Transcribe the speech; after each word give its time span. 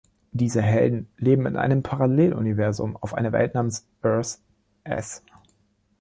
Diese 0.31 0.63
Helden 0.63 1.07
leben 1.17 1.45
in 1.45 1.57
einem 1.57 1.83
Paralleluniversum 1.83 2.97
auf 2.97 3.13
einer 3.13 3.31
Welt 3.33 3.53
namens 3.53 3.85
Earth-S. 4.01 5.21